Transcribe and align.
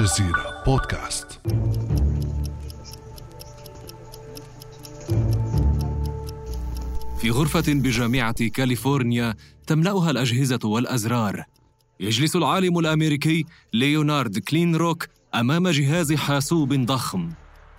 الجزيرة 0.00 0.62
بودكاست. 0.66 1.40
في 7.18 7.30
غرفة 7.30 7.64
بجامعة 7.68 8.48
كاليفورنيا 8.48 9.34
تملأها 9.66 10.10
الأجهزة 10.10 10.58
والأزرار. 10.64 11.44
يجلس 12.00 12.36
العالم 12.36 12.78
الأمريكي 12.78 13.44
ليونارد 13.72 14.38
كلينروك 14.38 15.06
أمام 15.34 15.68
جهاز 15.68 16.12
حاسوب 16.12 16.72
ضخم 16.74 17.30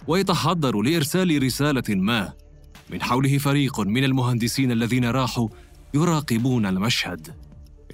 ويتحضر 0.08 0.82
لإرسال 0.82 1.44
رسالة 1.44 1.96
ما. 1.96 2.34
من 2.90 3.02
حوله 3.02 3.38
فريق 3.38 3.80
من 3.80 4.04
المهندسين 4.04 4.72
الذين 4.72 5.06
راحوا 5.06 5.50
يراقبون 5.94 6.66
المشهد. 6.66 7.36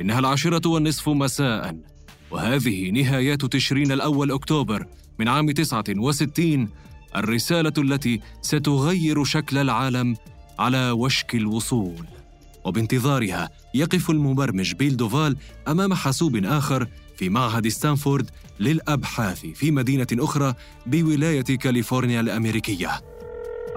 إنها 0.02 0.20
العاشرة 0.20 0.70
والنصف 0.70 1.10
مساءً. 1.10 1.97
وهذه 2.32 2.92
نهايات 2.92 3.46
تشرين 3.46 3.92
الأول 3.92 4.32
أكتوبر 4.32 4.86
من 5.20 5.28
عام 5.28 5.52
69 5.52 6.70
الرسالة 7.16 7.74
التي 7.78 8.22
ستغير 8.42 9.24
شكل 9.24 9.58
العالم 9.58 10.16
على 10.60 10.92
وشك 10.92 11.36
الوصول. 11.36 12.06
وبانتظارها 12.66 13.50
يقف 13.74 14.10
المبرمج 14.10 14.74
بيل 14.74 14.98
دوفال 14.98 15.38
أمام 15.68 15.94
حاسوب 15.94 16.46
آخر 16.46 16.88
في 17.18 17.30
معهد 17.30 17.68
ستانفورد 17.68 18.30
للأبحاث 18.60 19.46
في 19.46 19.72
مدينة 19.72 20.08
أخرى 20.14 20.54
بولاية 20.86 21.42
كاليفورنيا 21.42 22.22
الأمريكية. 22.22 23.02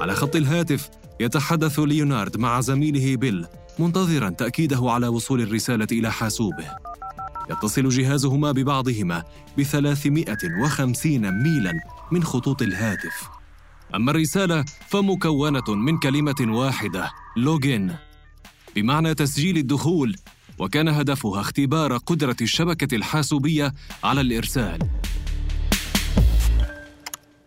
على 0.00 0.14
خط 0.14 0.36
الهاتف 0.36 0.90
يتحدث 1.20 1.78
ليونارد 1.78 2.36
مع 2.36 2.60
زميله 2.60 3.16
بيل 3.16 3.46
منتظرا 3.78 4.28
تأكيده 4.28 4.90
على 4.90 5.08
وصول 5.08 5.40
الرسالة 5.40 5.86
إلى 5.92 6.12
حاسوبه. 6.12 6.89
يتصل 7.50 7.88
جهازهما 7.88 8.52
ببعضهما 8.52 9.24
ب 9.58 9.62
350 9.62 11.42
ميلا 11.42 11.80
من 12.12 12.24
خطوط 12.24 12.62
الهاتف. 12.62 13.28
أما 13.94 14.10
الرسالة 14.10 14.64
فمكونة 14.88 15.64
من 15.68 15.98
كلمة 15.98 16.36
واحدة 16.40 17.10
لوجين. 17.36 17.96
بمعنى 18.76 19.14
تسجيل 19.14 19.58
الدخول 19.58 20.16
وكان 20.58 20.88
هدفها 20.88 21.40
اختبار 21.40 21.96
قدرة 21.96 22.36
الشبكة 22.40 22.94
الحاسوبية 22.94 23.74
على 24.04 24.20
الإرسال. 24.20 24.78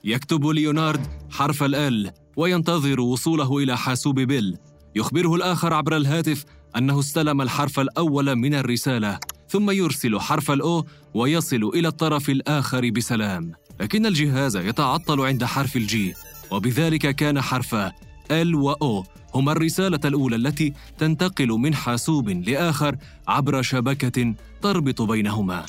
يكتب 0.04 0.46
ليونارد 0.46 1.08
حرف 1.31 1.64
ال 1.64 2.12
وينتظر 2.36 3.02
وصوله 3.02 3.58
إلى 3.58 3.78
حاسوب 3.78 4.20
بيل. 4.20 4.58
يخبره 4.96 5.36
الآخر 5.36 5.74
عبر 5.74 5.98
الهاتف 5.98 6.46
أنه 6.78 7.00
استلم 7.00 7.42
الحرف 7.42 7.80
الأول 7.80 8.36
من 8.36 8.54
الرسالة. 8.54 9.20
ثم 9.54 9.72
يرسل 9.72 10.20
حرف 10.20 10.52
الأو 10.52 10.86
ويصل 11.14 11.72
إلى 11.76 11.88
الطرف 11.88 12.30
الآخر 12.30 12.90
بسلام. 12.90 13.52
لكن 13.82 14.06
الجهاز 14.06 14.58
يتعطل 14.58 15.22
عند 15.22 15.44
حرف 15.44 15.75
الجي 15.75 16.14
وبذلك 16.52 17.16
كان 17.16 17.41
حرفا 17.41 17.92
ال 18.31 18.56
و 18.56 19.03
هما 19.36 19.52
الرسالة 19.52 20.00
الأولى 20.06 20.36
التي 20.36 20.74
تنتقل 20.97 21.47
من 21.47 21.75
حاسوب 21.75 22.30
لآخر 22.30 22.97
عبر 23.28 23.62
شبكة 23.62 24.36
تربط 24.62 25.02
بينهما. 25.02 25.66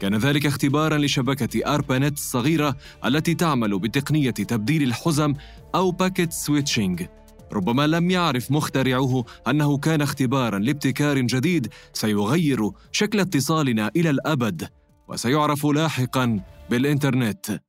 كان 0.00 0.14
ذلك 0.14 0.46
اختبارا 0.46 0.98
لشبكة 0.98 1.74
أربانيت 1.74 2.12
الصغيرة 2.12 2.76
التي 3.04 3.34
تعمل 3.34 3.78
بتقنية 3.78 4.30
تبديل 4.30 4.82
الحزم 4.82 5.34
أو 5.74 5.90
packet 5.90 6.32
switching 6.32 7.06
ربما 7.52 7.86
لم 7.86 8.10
يعرف 8.10 8.50
مخترعوه 8.50 9.24
أنه 9.48 9.78
كان 9.78 10.00
اختبارا 10.02 10.58
لابتكار 10.58 11.18
جديد 11.18 11.68
سيغير 11.92 12.70
شكل 12.92 13.20
اتصالنا 13.20 13.90
إلى 13.96 14.10
الأبد 14.10 14.68
وسيعرف 15.08 15.66
لاحقا 15.66 16.40
بالإنترنت. 16.70 17.60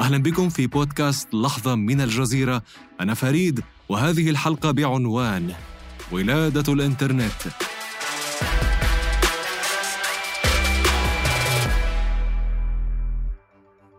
أهلا 0.00 0.18
بكم 0.18 0.48
في 0.48 0.66
بودكاست 0.66 1.34
لحظة 1.34 1.74
من 1.74 2.00
الجزيرة. 2.00 2.62
أنا 3.00 3.14
فريد 3.14 3.60
وهذه 3.88 4.30
الحلقة 4.30 4.70
بعنوان 4.70 5.52
ولادة 6.12 6.72
الإنترنت. 6.72 7.73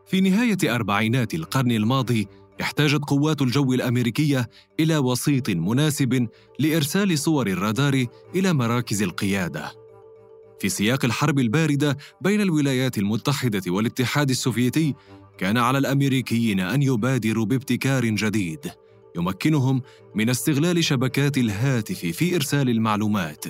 في 0.08 0.22
نهاية 0.22 0.58
أربعينات 0.76 1.34
القرن 1.34 1.72
الماضي 1.72 2.28
احتاجت 2.62 3.02
قوات 3.04 3.42
الجو 3.42 3.74
الأمريكية 3.74 4.50
إلى 4.80 4.98
وسيط 4.98 5.50
مناسب 5.50 6.28
لإرسال 6.60 7.20
صور 7.20 7.48
الرادار 7.48 8.06
إلى 8.36 8.54
مراكز 8.54 9.02
القيادة. 9.02 9.72
في 10.60 10.70
سياق 10.70 11.06
الحرب 11.06 11.40
الباردة 11.40 11.98
بين 12.22 12.42
الولايات 12.42 12.98
المتحدة 12.98 13.62
والاتحاد 13.68 14.30
السوفيتي، 14.30 14.94
كان 15.38 15.58
على 15.58 15.78
الأمريكيين 15.78 16.60
أن 16.60 16.82
يبادروا 16.82 17.46
بابتكار 17.46 18.06
جديد 18.06 18.72
يمكنهم 19.16 19.82
من 20.16 20.30
استغلال 20.30 20.84
شبكات 20.84 21.38
الهاتف 21.38 22.00
في 22.00 22.36
إرسال 22.36 22.70
المعلومات. 22.70 23.46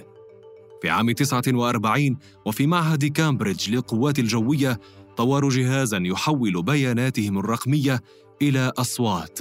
في 0.81 0.89
عام 0.89 1.11
49 1.11 2.17
وفي 2.45 2.67
معهد 2.67 3.05
كامبريدج 3.05 3.69
للقوات 3.69 4.19
الجوية 4.19 4.79
طوروا 5.17 5.49
جهازا 5.49 5.99
يحول 6.03 6.63
بياناتهم 6.63 7.37
الرقمية 7.37 8.01
إلى 8.41 8.71
أصوات. 8.77 9.39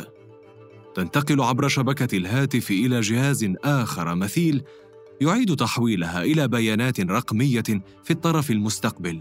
تنتقل 0.95 1.41
عبر 1.41 1.69
شبكة 1.69 2.17
الهاتف 2.17 2.71
إلى 2.71 3.01
جهاز 3.01 3.53
آخر 3.65 4.15
مثيل 4.15 4.63
يعيد 5.21 5.57
تحويلها 5.57 6.23
إلى 6.23 6.49
بيانات 6.49 7.01
رقمية 7.01 7.63
في 8.05 8.11
الطرف 8.11 8.51
المستقبل. 8.51 9.21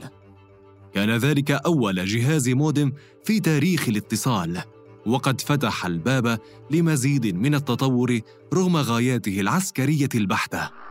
كان 0.93 1.09
ذلك 1.09 1.51
أول 1.51 2.05
جهاز 2.05 2.49
مودم 2.49 2.91
في 3.25 3.39
تاريخ 3.39 3.89
الاتصال 3.89 4.61
وقد 5.05 5.41
فتح 5.41 5.85
الباب 5.85 6.39
لمزيد 6.71 7.35
من 7.35 7.55
التطور 7.55 8.19
رغم 8.53 8.77
غاياته 8.77 9.39
العسكرية 9.39 10.09
البحتة. 10.15 10.82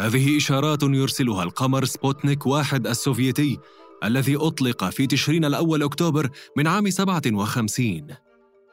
هذه 0.00 0.36
إشارات 0.36 0.82
يرسلها 0.82 1.42
القمر 1.42 1.84
سبوتنيك 1.84 2.46
واحد 2.46 2.86
السوفيتي 2.86 3.58
الذي 4.04 4.36
أطلق 4.36 4.90
في 4.90 5.06
تشرين 5.06 5.44
الأول 5.44 5.82
أكتوبر 5.82 6.30
من 6.56 6.66
عام 6.66 6.90
57 6.90 8.06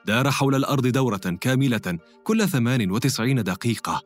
دار 0.06 0.32
حول 0.32 0.56
الأرض 0.56 0.88
دورة 0.88 1.38
كاملة 1.42 2.00
كل 2.24 2.48
98 2.48 3.44
دقيقة. 3.44 4.02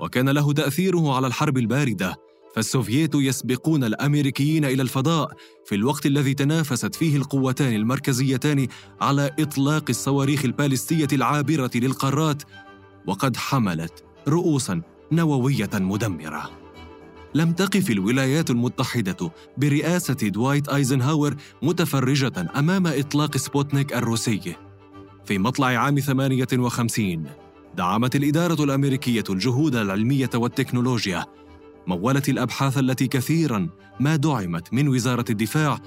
وكان 0.00 0.28
له 0.28 0.52
تأثيره 0.52 1.16
على 1.16 1.26
الحرب 1.26 1.58
الباردة 1.58 2.16
فالسوفييت 2.54 3.14
يسبقون 3.14 3.84
الأمريكيين 3.84 4.64
إلى 4.64 4.82
الفضاء 4.82 5.32
في 5.66 5.74
الوقت 5.74 6.06
الذي 6.06 6.34
تنافست 6.34 6.94
فيه 6.94 7.16
القوتان 7.16 7.74
المركزيتان 7.74 8.68
على 9.00 9.30
إطلاق 9.38 9.84
الصواريخ 9.88 10.44
البالستية 10.44 11.08
العابرة 11.12 11.70
للقارات 11.74 12.42
وقد 13.06 13.36
حملت 13.36 14.04
رؤوسا 14.28 14.82
نووية 15.12 15.70
مدمرة. 15.74 16.50
لم 17.34 17.52
تقف 17.52 17.90
الولايات 17.90 18.50
المتحدة 18.50 19.30
برئاسة 19.56 20.14
دوايت 20.14 20.68
أيزنهاور 20.68 21.34
متفرجة 21.62 22.50
أمام 22.56 22.86
إطلاق 22.86 23.36
سبوتنيك 23.36 23.92
الروسي. 23.92 24.56
في 25.24 25.38
مطلع 25.38 25.66
عام 25.66 26.00
58 26.00 27.26
دعمت 27.76 28.16
الإدارة 28.16 28.64
الأمريكية 28.64 29.24
الجهود 29.30 29.76
العلمية 29.76 30.30
والتكنولوجيا 30.34 31.24
مولت 31.86 32.28
الأبحاث 32.28 32.78
التي 32.78 33.06
كثيرا 33.06 33.68
ما 34.00 34.16
دعمت 34.16 34.74
من 34.74 34.88
وزارة 34.88 35.24
الدفاع 35.30 35.78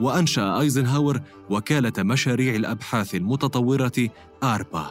وأنشأ 0.00 0.60
أيزنهاور 0.60 1.20
وكالة 1.50 1.92
مشاريع 1.98 2.54
الأبحاث 2.54 3.14
المتطورة 3.14 4.08
آربا. 4.42 4.90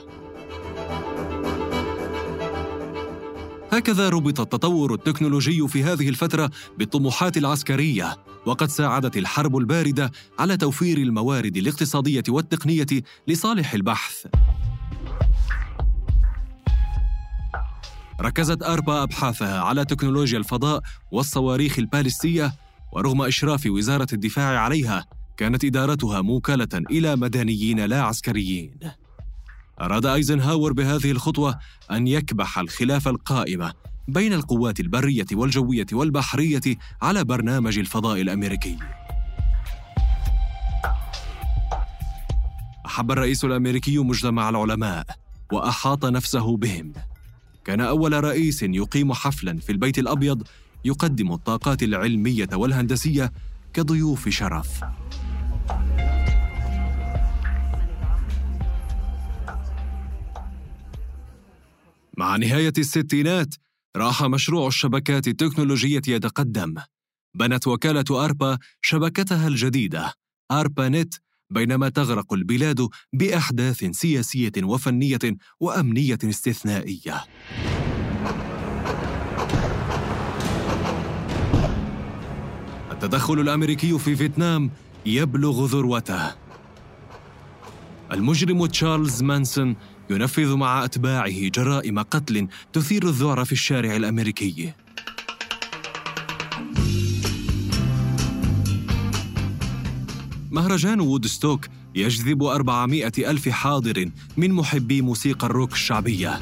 هكذا 3.72 4.10
ربط 4.10 4.40
التطور 4.40 4.94
التكنولوجي 4.94 5.68
في 5.68 5.84
هذه 5.84 6.10
الفترة 6.10 6.52
بالطموحات 6.78 7.38
العسكرية 7.38 8.18
وقد 8.46 8.70
ساعدت 8.70 9.18
الحرب 9.18 9.58
الباردة 9.58 10.12
على 10.40 10.58
توفير 10.58 10.98
الموارد 10.98 11.58
الاقتصادية 11.58 12.24
والتقنية 12.30 12.88
لصالح 13.28 13.74
البحث. 13.74 14.28
ركزت 18.22 18.64
أربا 18.64 19.04
أبحاثها 19.04 19.62
على 19.62 19.86
تكنولوجيا 19.86 20.38
الفضاء 20.38 20.82
والصواريخ 21.12 21.80
البالستية 21.80 22.54
ورغم 22.94 23.22
إشراف 23.22 23.66
وزارة 23.66 24.08
الدفاع 24.14 24.60
عليها 24.60 25.06
كانت 25.38 25.66
إدارتها 25.66 26.22
موكلة 26.22 26.70
إلى 26.74 27.16
مدنيين 27.16 27.86
لا 27.86 28.02
عسكريين 28.02 28.80
أراد 29.82 30.06
أيزنهاور 30.06 30.74
بهذه 30.74 31.12
الخطوة 31.12 31.60
أن 31.92 32.08
يكبح 32.08 32.60
الخلاف 32.60 33.08
القائمة 33.08 33.74
بين 34.08 34.34
القوات 34.34 34.80
البرية 34.80 35.26
والجوية 35.34 35.86
والبحرية 35.94 36.62
على 37.02 37.24
برنامج 37.24 37.80
الفضاء 37.80 38.22
الأمريكي. 38.22 38.78
أحب 42.86 43.12
الرئيس 43.12 43.46
الأمريكي 43.46 43.98
مجتمع 43.98 44.50
العلماء 44.50 45.06
وأحاط 45.52 46.06
نفسه 46.06 46.58
بهم. 46.58 46.94
كان 47.66 47.82
أول 47.82 48.24
رئيس 48.24 48.64
يقيم 48.64 49.14
حفلا 49.14 49.60
في 49.60 49.72
البيت 49.72 50.00
الأبيض 50.00 50.44
يقدم 50.86 51.32
الطاقات 51.32 51.84
العلمية 51.84 52.50
والهندسية 52.54 53.32
كضيوف 53.74 54.30
شرف. 54.30 54.84
مع 62.18 62.36
نهاية 62.36 62.74
الستينات 62.78 63.56
راح 63.98 64.24
مشروع 64.24 64.68
الشبكات 64.68 65.28
التكنولوجية 65.28 66.02
يتقدم. 66.08 66.76
بنت 67.36 67.68
وكالة 67.68 68.26
أربا 68.26 68.58
شبكتها 68.82 69.48
الجديدة 69.48 70.14
ARPANET 70.52 71.14
بينما 71.50 71.90
تغرق 71.90 72.34
البلاد 72.34 72.88
بأحداث 73.14 73.86
سياسية 73.86 74.52
وفنية 74.64 75.20
وأمنية 75.60 76.18
استثنائية. 76.24 77.24
التدخل 82.92 83.40
الأمريكي 83.40 84.00
في 84.00 84.16
فيتنام 84.16 84.72
يبلغ 85.06 85.66
ذروته. 85.66 86.32
المجرم 88.12 88.66
تشارلز 88.66 89.24
مانسون 89.24 89.76
ينفذ 90.10 90.56
مع 90.56 90.86
أتباعه 90.86 91.48
جرائم 91.48 92.00
قتل 92.00 92.48
تثير 92.74 93.04
الذعر 93.04 93.46
في 93.46 93.52
الشارع 93.52 93.96
الأمريكي. 93.96 94.74
مهرجان 100.52 101.00
وودستوك 101.00 101.68
يجذب 101.96 102.44
أربعمائة 102.44 103.12
ألف 103.32 103.50
حاضر 103.50 104.10
من 104.38 104.52
محبي 104.52 105.02
موسيقى 105.02 105.48
الروك 105.48 105.74
الشعبية. 105.74 106.40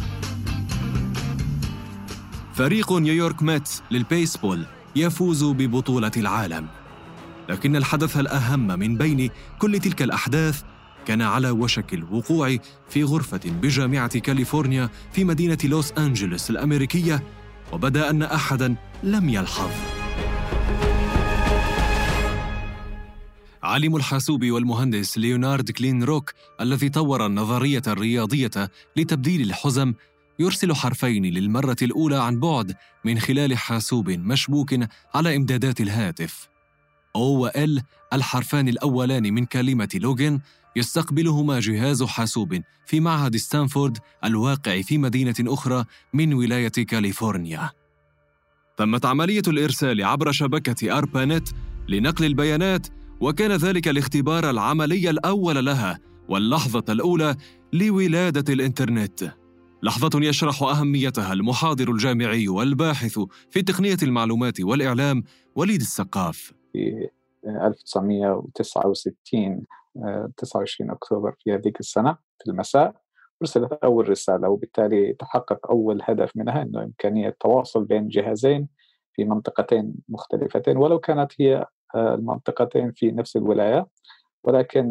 فريق 2.54 2.94
نيويورك 2.94 3.44
ميتس 3.44 3.82
للبيسبول 3.92 4.66
يفوز 4.96 5.44
ببطولة 5.44 6.12
العالم. 6.18 6.68
لكن 7.50 7.76
الحدث 7.76 8.18
الأهم 8.18 8.68
من 8.68 8.98
بين 8.98 9.30
كل 9.60 9.80
تلك 9.80 10.02
الأحداث 10.02 10.62
كان 11.06 11.22
على 11.22 11.50
وشك 11.50 11.94
الوقوع 11.94 12.58
في 12.90 13.04
غرفة 13.04 13.42
بجامعة 13.46 14.20
كاليفورنيا 14.20 14.90
في 15.12 15.24
مدينة 15.24 15.58
لوس 15.64 15.92
أنجلوس 15.92 16.50
الأمريكية 16.50 17.24
وبدا 17.72 18.10
أن 18.10 18.24
أحدا 18.24 18.76
لم 19.04 19.30
يلحظ. 19.30 19.72
عالم 23.64 23.96
الحاسوب 23.96 24.46
والمهندس 24.46 25.18
ليونارد 25.18 25.72
كلينروك 25.72 26.34
الذي 26.62 26.90
طور 26.90 27.26
النظرية 27.26 27.82
الرياضية 27.88 28.72
لتبديل 28.98 29.42
الحزم 29.42 29.94
يرسل 30.40 30.74
حرفين 30.74 31.26
للمرة 31.26 31.78
الأولى 31.82 32.16
عن 32.16 32.40
بعد 32.40 32.76
من 33.06 33.20
خلال 33.20 33.58
حاسوب 33.58 34.10
مشبوك 34.10 34.76
على 35.16 35.36
إمدادات 35.36 35.82
الهاتف. 35.82 36.50
O 37.18 37.22
و 37.22 37.50
L 37.50 37.82
الحرفان 38.14 38.68
الأولان 38.68 39.34
من 39.34 39.46
كلمة 39.46 39.90
login 39.96 40.40
يستقبلهما 40.76 41.60
جهاز 41.60 42.04
حاسوب 42.04 42.62
في 42.86 43.00
معهد 43.00 43.36
ستانفورد 43.36 43.98
الواقع 44.24 44.82
في 44.82 44.98
مدينة 44.98 45.36
أخرى 45.42 45.86
من 46.14 46.34
ولاية 46.34 46.70
كاليفورنيا. 46.70 47.70
تمت 48.78 49.06
عملية 49.06 49.42
الإرسال 49.48 50.04
عبر 50.04 50.32
شبكة 50.32 50.98
أربانت 50.98 51.48
لنقل 51.88 52.26
البيانات 52.26 52.88
وكان 53.22 53.52
ذلك 53.52 53.88
الاختبار 53.88 54.50
العملي 54.50 55.10
الأول 55.10 55.66
لها 55.66 56.00
واللحظة 56.30 56.84
الأولى 56.90 57.36
لولادة 57.74 58.54
الإنترنت. 58.54 59.34
لحظة 59.84 60.20
يشرح 60.20 60.64
أهميتها 60.64 61.34
المحاضر 61.34 61.92
الجامعي 61.92 62.48
والباحث 62.48 63.20
في 63.52 63.62
تقنية 63.62 63.98
المعلومات 64.04 64.62
والإعلام 64.62 65.24
وليد 65.56 65.82
السقاف 65.82 66.54
في 66.74 67.10
1969 67.46 69.66
29 70.38 70.92
أكتوبر 70.92 71.36
في 71.40 71.54
هذيك 71.54 71.80
السنة 71.80 72.18
في 72.44 72.52
المساء. 72.52 72.94
أرسلت 73.42 73.74
أول 73.74 74.10
رسالة 74.10 74.50
وبالتالي 74.50 75.14
تحقق 75.14 75.72
أول 75.72 76.02
هدف 76.04 76.32
منها 76.36 76.62
أنه 76.62 76.84
إمكانية 76.84 77.28
التواصل 77.30 77.86
بين 77.86 78.08
جهازين 78.08 78.68
في 79.14 79.26
منطقتين 79.26 79.94
مختلفتين 80.10 80.78
ولو 80.78 81.00
كانت 81.00 81.32
هي 81.42 81.66
المنطقتين 81.96 82.92
في 82.92 83.12
نفس 83.12 83.38
الولاية. 83.38 83.88
ولكن 84.44 84.90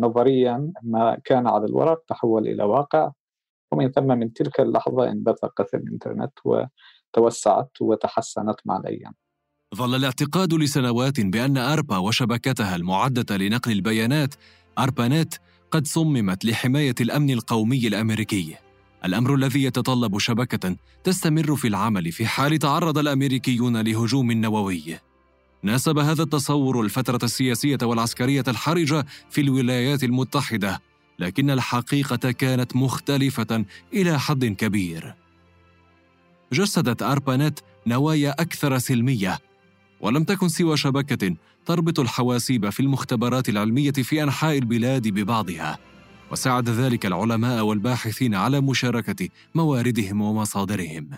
نظريا 0.00 0.72
ما 0.82 1.18
كان 1.24 1.46
على 1.46 1.64
الورق 1.64 2.04
تحول 2.08 2.48
إلى 2.48 2.64
واقع. 2.64 3.12
ومن 3.72 3.90
ثم 3.92 4.06
من 4.06 4.32
تلك 4.32 4.60
اللحظة 4.60 5.10
انبثقت 5.10 5.74
الإنترنت 5.74 6.32
وتوسعت 6.44 7.70
وتحسنت 7.80 8.56
مع 8.64 8.76
الأيام 8.76 9.14
ظل 9.74 9.94
الاعتقاد 9.94 10.54
لسنوات 10.54 11.20
بأن 11.20 11.56
أربا 11.58 11.96
وشبكتها 11.96 12.76
المعدة 12.76 13.36
لنقل 13.36 13.72
البيانات 13.72 14.34
أربانيت 14.78 15.34
قد 15.70 15.86
صممت 15.86 16.44
لحماية 16.44 16.94
الأمن 17.00 17.30
القومي 17.30 17.86
الأمريكي 17.88 18.56
الأمر 19.04 19.34
الذي 19.34 19.62
يتطلب 19.62 20.18
شبكة 20.18 20.76
تستمر 21.04 21.56
في 21.56 21.68
العمل 21.68 22.12
في 22.12 22.26
حال 22.26 22.58
تعرض 22.58 22.98
الأمريكيون 22.98 23.76
لهجوم 23.76 24.32
نووي 24.32 24.98
ناسب 25.62 25.98
هذا 25.98 26.22
التصور 26.22 26.80
الفترة 26.80 27.18
السياسية 27.22 27.78
والعسكرية 27.82 28.44
الحرجة 28.48 29.06
في 29.30 29.40
الولايات 29.40 30.04
المتحدة 30.04 30.80
لكن 31.18 31.50
الحقيقة 31.50 32.30
كانت 32.30 32.76
مختلفة 32.76 33.64
إلى 33.92 34.20
حد 34.20 34.44
كبير. 34.44 35.14
جسدت 36.52 37.02
أربانيت 37.02 37.60
نوايا 37.86 38.30
أكثر 38.30 38.78
سلمية، 38.78 39.38
ولم 40.00 40.24
تكن 40.24 40.48
سوى 40.48 40.76
شبكة 40.76 41.36
تربط 41.66 42.00
الحواسيب 42.00 42.70
في 42.70 42.80
المختبرات 42.80 43.48
العلمية 43.48 43.92
في 43.92 44.22
أنحاء 44.22 44.58
البلاد 44.58 45.08
ببعضها، 45.08 45.78
وساعد 46.32 46.68
ذلك 46.68 47.06
العلماء 47.06 47.64
والباحثين 47.64 48.34
على 48.34 48.60
مشاركة 48.60 49.28
مواردهم 49.54 50.20
ومصادرهم. 50.20 51.10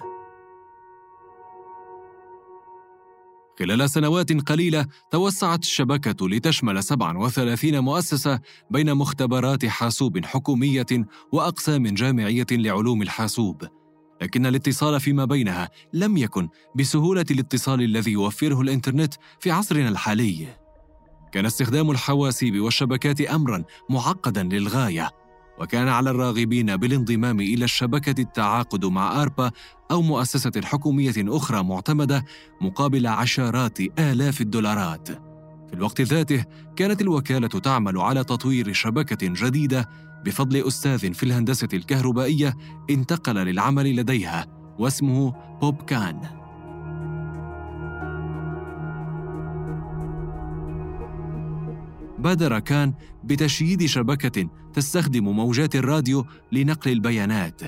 خلال 3.58 3.90
سنوات 3.90 4.32
قليلة 4.32 4.86
توسعت 5.10 5.62
الشبكة 5.62 6.28
لتشمل 6.28 6.82
37 6.82 7.78
مؤسسة 7.78 8.40
بين 8.70 8.94
مختبرات 8.94 9.66
حاسوب 9.66 10.24
حكومية 10.24 10.86
وأقسام 11.32 11.86
جامعية 11.86 12.46
لعلوم 12.50 13.02
الحاسوب 13.02 13.68
لكن 14.22 14.46
الاتصال 14.46 15.00
فيما 15.00 15.24
بينها 15.24 15.70
لم 15.92 16.16
يكن 16.16 16.48
بسهولة 16.74 17.24
الاتصال 17.30 17.82
الذي 17.82 18.10
يوفره 18.12 18.60
الإنترنت 18.60 19.14
في 19.40 19.50
عصرنا 19.50 19.88
الحالي 19.88 20.46
كان 21.32 21.46
استخدام 21.46 21.90
الحواسيب 21.90 22.60
والشبكات 22.60 23.20
أمرا 23.20 23.64
معقدا 23.90 24.42
للغاية 24.42 25.10
وكان 25.58 25.88
على 25.88 26.10
الراغبين 26.10 26.76
بالانضمام 26.76 27.40
إلى 27.40 27.64
الشبكة 27.64 28.20
التعاقد 28.20 28.84
مع 28.84 29.22
آربا 29.22 29.50
أو 29.90 30.02
مؤسسة 30.02 30.52
حكومية 30.64 31.14
أخرى 31.18 31.62
معتمدة 31.62 32.24
مقابل 32.60 33.06
عشرات 33.06 33.80
آلاف 33.98 34.40
الدولارات. 34.40 35.08
في 35.68 35.74
الوقت 35.74 36.00
ذاته 36.00 36.44
كانت 36.76 37.00
الوكالة 37.00 37.48
تعمل 37.48 37.98
على 37.98 38.24
تطوير 38.24 38.72
شبكة 38.72 39.18
جديدة 39.22 39.88
بفضل 40.24 40.66
أستاذ 40.66 41.12
في 41.14 41.22
الهندسة 41.22 41.68
الكهربائية 41.74 42.56
انتقل 42.90 43.34
للعمل 43.34 43.96
لديها 43.96 44.46
واسمه 44.78 45.34
بوب 45.60 45.82
كان. 45.82 46.20
بادر 52.18 52.58
كان 52.58 52.94
بتشييد 53.24 53.86
شبكة 53.86 54.48
تستخدم 54.72 55.24
موجات 55.24 55.76
الراديو 55.76 56.26
لنقل 56.52 56.92
البيانات. 56.92 57.60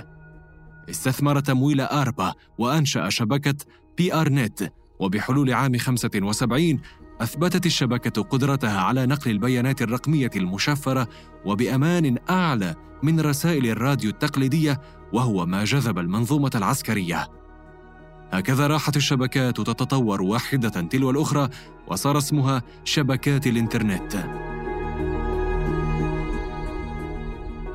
استثمر 0.90 1.40
تمويل 1.40 1.80
ARPA 1.80 2.32
وأنشأ 2.58 3.08
شبكة 3.08 3.54
PRNET 3.98 4.72
وبحلول 4.98 5.52
عام 5.52 5.78
75 5.78 6.80
أثبتت 7.20 7.66
الشبكة 7.66 8.22
قدرتها 8.22 8.80
على 8.80 9.06
نقل 9.06 9.30
البيانات 9.30 9.82
الرقمية 9.82 10.30
المشفرة 10.36 11.08
وبأمان 11.44 12.18
أعلى 12.30 12.74
من 13.02 13.20
رسائل 13.20 13.66
الراديو 13.66 14.10
التقليدية 14.10 14.80
وهو 15.12 15.46
ما 15.46 15.64
جذب 15.64 15.98
المنظومة 15.98 16.50
العسكرية. 16.54 17.28
هكذا 18.32 18.66
راحت 18.66 18.96
الشبكات 18.96 19.56
تتطور 19.56 20.22
واحدة 20.22 20.68
تلو 20.68 21.10
الأخرى 21.10 21.48
وصار 21.88 22.18
اسمها 22.18 22.62
شبكات 22.84 23.46
الإنترنت. 23.46 24.14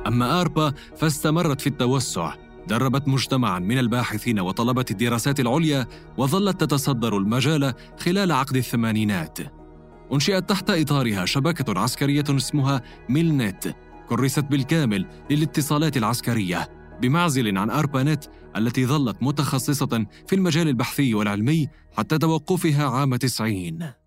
أما 0.06 0.40
آربا 0.40 0.72
فاستمرت 0.96 1.60
في 1.60 1.66
التوسع 1.66 2.34
دربت 2.68 3.08
مجتمعا 3.08 3.58
من 3.58 3.78
الباحثين 3.78 4.40
وطلبة 4.40 4.84
الدراسات 4.90 5.40
العليا 5.40 5.86
وظلت 6.16 6.60
تتصدر 6.60 7.16
المجال 7.16 7.74
خلال 7.98 8.32
عقد 8.32 8.56
الثمانينات. 8.56 9.38
أنشئت 10.12 10.48
تحت 10.48 10.70
إطارها 10.70 11.24
شبكة 11.24 11.80
عسكرية 11.80 12.24
اسمها 12.30 12.82
ميلنت 13.08 13.74
كرست 14.08 14.44
بالكامل 14.44 15.06
للاتصالات 15.30 15.96
العسكرية 15.96 16.68
بمعزل 17.02 17.58
عن 17.58 17.70
أربانت 17.70 18.24
التي 18.56 18.86
ظلت 18.86 19.16
متخصصة 19.22 20.06
في 20.26 20.34
المجال 20.34 20.68
البحثي 20.68 21.14
والعلمي 21.14 21.68
حتى 21.96 22.18
توقفها 22.18 22.88
عام 22.88 23.16
90 23.16 24.05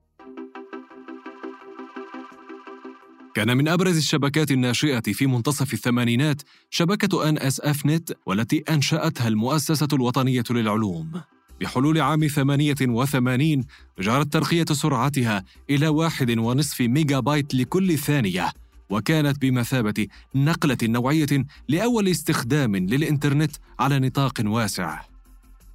كان 3.34 3.58
من 3.58 3.68
أبرز 3.68 3.98
الشبكات 3.98 4.52
الناشئة 4.52 5.00
في 5.00 5.28
منتصف 5.28 5.74
الثمانينات 5.74 6.42
شبكة 6.70 7.30
NSFNET 7.30 8.12
والتي 8.26 8.64
أنشأتها 8.70 9.28
المؤسسة 9.28 9.88
الوطنية 9.94 10.44
للعلوم. 10.50 11.22
بحلول 11.62 12.02
عام 12.02 12.28
88 12.28 13.64
جرت 14.00 14.34
ترقية 14.34 14.66
سرعتها 14.72 15.44
إلى 15.70 15.88
واحد 15.88 16.38
ونصف 16.38 16.82
ميجا 16.82 17.20
بايت 17.20 17.56
لكل 17.56 17.98
ثانية 17.98 18.52
وكانت 18.90 19.42
بمثابة 19.42 20.08
نقلة 20.36 20.78
نوعية 20.84 21.46
لأول 21.68 22.08
استخدام 22.08 22.76
للإنترنت 22.76 23.52
على 23.80 24.00
نطاق 24.00 24.34
واسع. 24.46 25.02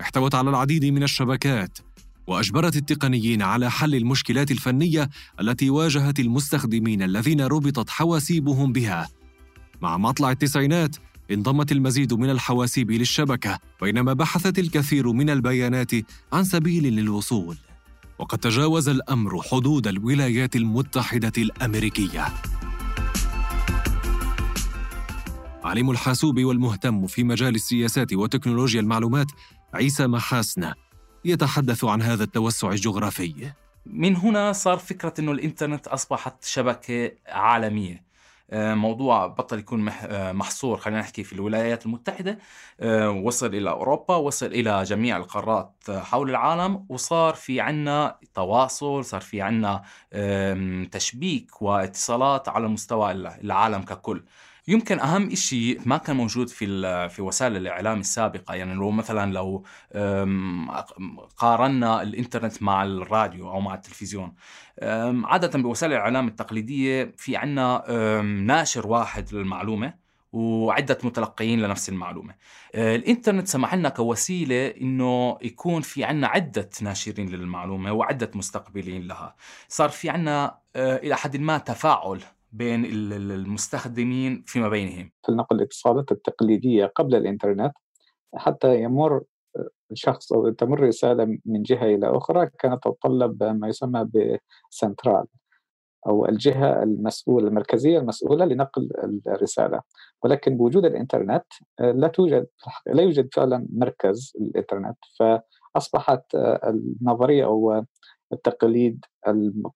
احتوت 0.00 0.34
على 0.34 0.50
العديد 0.50 0.84
من 0.84 1.02
الشبكات 1.02 1.78
وأجبرت 2.26 2.76
التقنيين 2.76 3.42
على 3.42 3.70
حل 3.70 3.94
المشكلات 3.94 4.50
الفنية 4.50 5.10
التي 5.40 5.70
واجهت 5.70 6.20
المستخدمين 6.20 7.02
الذين 7.02 7.40
ربطت 7.40 7.90
حواسيبهم 7.90 8.72
بها. 8.72 9.08
مع 9.82 9.98
مطلع 9.98 10.30
التسعينات 10.30 10.96
انضمت 11.30 11.72
المزيد 11.72 12.14
من 12.14 12.30
الحواسيب 12.30 12.90
للشبكة 12.90 13.58
بينما 13.82 14.12
بحثت 14.12 14.58
الكثير 14.58 15.12
من 15.12 15.30
البيانات 15.30 15.90
عن 16.32 16.44
سبيل 16.44 16.96
للوصول. 16.96 17.56
وقد 18.18 18.38
تجاوز 18.38 18.88
الأمر 18.88 19.42
حدود 19.42 19.86
الولايات 19.86 20.56
المتحدة 20.56 21.32
الأمريكية. 21.38 22.26
علم 25.64 25.90
الحاسوب 25.90 26.40
والمهتم 26.40 27.06
في 27.06 27.24
مجال 27.24 27.54
السياسات 27.54 28.12
وتكنولوجيا 28.12 28.80
المعلومات 28.80 29.26
عيسى 29.74 30.06
محاسنه 30.06 30.74
يتحدث 31.24 31.84
عن 31.84 32.02
هذا 32.02 32.24
التوسع 32.24 32.68
الجغرافي. 32.68 33.52
من 33.86 34.16
هنا 34.16 34.52
صار 34.52 34.78
فكرة 34.78 35.14
أنه 35.18 35.32
الإنترنت 35.32 35.86
أصبحت 35.86 36.44
شبكة 36.44 37.12
عالمية. 37.28 38.04
آه، 38.50 38.74
موضوع 38.74 39.26
بطل 39.26 39.58
يكون 39.58 39.88
آه، 39.88 40.32
محصور 40.32 40.76
خلينا 40.76 41.00
نحكي 41.00 41.24
في 41.24 41.32
الولايات 41.32 41.86
المتحدة. 41.86 42.38
آه، 42.80 43.10
وصل 43.10 43.46
إلى 43.46 43.70
أوروبا 43.70 44.16
وصل 44.16 44.46
إلى 44.46 44.82
جميع 44.82 45.16
القارات 45.16 45.72
حول 45.90 46.30
العالم 46.30 46.86
وصار 46.88 47.34
في 47.34 47.60
عنا 47.60 48.16
تواصل 48.34 49.04
صار 49.04 49.20
في 49.20 49.42
عنا 49.42 49.82
تشبيك 50.92 51.62
واتصالات 51.62 52.48
على 52.48 52.68
مستوى 52.68 53.12
العالم 53.12 53.82
ككل. 53.82 54.24
يمكن 54.68 55.00
أهم 55.00 55.34
شيء 55.34 55.80
ما 55.86 55.96
كان 55.96 56.16
موجود 56.16 56.48
في 56.48 57.08
في 57.08 57.22
وسائل 57.22 57.56
الإعلام 57.56 58.00
السابقة 58.00 58.54
يعني 58.54 58.74
لو 58.74 58.90
مثلا 58.90 59.32
لو 59.32 59.64
قارنا 61.36 62.02
الإنترنت 62.02 62.62
مع 62.62 62.84
الراديو 62.84 63.50
أو 63.50 63.60
مع 63.60 63.74
التلفزيون 63.74 64.34
عادة 65.24 65.58
بوسائل 65.58 65.92
الإعلام 65.92 66.28
التقليدية 66.28 67.14
في 67.16 67.36
عنا 67.36 67.84
ناشر 68.22 68.86
واحد 68.86 69.34
للمعلومة 69.34 70.04
وعدة 70.34 70.98
متلقيين 71.04 71.60
لنفس 71.60 71.88
المعلومة. 71.88 72.34
أه، 72.74 72.96
الإنترنت 72.96 73.48
سمح 73.48 73.74
لنا 73.74 73.88
كوسيلة 73.88 74.66
إنه 74.66 75.38
يكون 75.42 75.82
في 75.82 76.04
عنا 76.04 76.26
عدة 76.26 76.70
ناشرين 76.82 77.28
للمعلومة 77.28 77.92
وعدة 77.92 78.30
مستقبلين 78.34 79.06
لها. 79.06 79.36
صار 79.68 79.88
في 79.88 80.10
عنا 80.10 80.58
أه، 80.76 80.96
إلى 80.96 81.16
حد 81.16 81.36
ما 81.36 81.58
تفاعل 81.58 82.20
بين 82.54 82.84
المستخدمين 82.84 84.44
فيما 84.46 84.68
بينهم. 84.68 85.10
فلنقل 85.26 85.56
الاتصالات 85.56 86.12
التقليدية 86.12 86.86
قبل 86.86 87.14
الإنترنت 87.14 87.72
حتى 88.34 88.82
يمر 88.82 89.22
شخص 89.94 90.32
أو 90.32 90.50
تمر 90.50 90.80
رسالة 90.80 91.38
من 91.46 91.62
جهة 91.62 91.84
إلى 91.84 92.16
أخرى 92.16 92.50
كانت 92.58 92.84
تتطلب 92.84 93.42
ما 93.42 93.68
يسمى 93.68 94.08
بسنترال 94.70 95.24
أو 96.06 96.26
الجهة 96.26 96.82
المسؤولة 96.82 97.48
المركزية 97.48 97.98
المسؤولة 97.98 98.44
لنقل 98.44 98.88
الرسالة. 99.26 99.80
ولكن 100.22 100.56
بوجود 100.56 100.84
الإنترنت 100.84 101.44
لا 101.80 102.08
توجد 102.08 102.46
لا 102.86 103.02
يوجد 103.02 103.28
فعلا 103.34 103.66
مركز 103.72 104.32
الإنترنت 104.40 104.98
فأصبحت 105.18 106.24
النظرية 106.64 107.44
أو 107.44 107.84
التقليد 108.34 109.04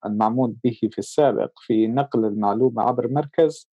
المعمول 0.07 0.57
به 0.65 0.79
في 0.93 0.99
السابق 0.99 1.51
في 1.67 1.87
نقل 1.87 2.25
المعلومة 2.25 2.83
عبر 2.83 3.09
مركز 3.09 3.71